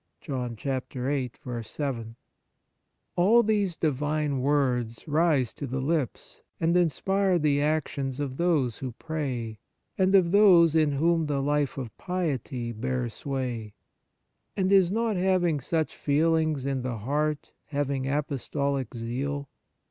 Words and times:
U 0.25 0.33
All 3.17 3.43
these 3.43 3.77
divine 3.77 4.39
words 4.41 5.07
rise 5.07 5.53
to 5.53 5.67
the 5.67 5.79
lips 5.79 6.41
and 6.59 6.75
inspire 6.75 7.37
the 7.37 7.61
actions 7.61 8.19
of 8.19 8.37
those 8.37 8.79
who 8.79 8.93
pray, 8.93 9.59
and 9.99 10.15
of 10.15 10.31
those 10.31 10.73
in 10.73 10.93
whom 10.93 11.27
the 11.27 11.39
life 11.43 11.77
of 11.77 11.95
piety 11.99 12.71
bears 12.71 13.13
sway. 13.13 13.75
And 14.57 14.71
is 14.71 14.91
not 14.91 15.17
having 15.17 15.59
such 15.59 15.95
feelings 15.95 16.65
in 16.65 16.81
the 16.81 16.97
heart 16.97 17.53
having 17.65 18.07
apostolic 18.07 18.95
zeal 18.95 19.49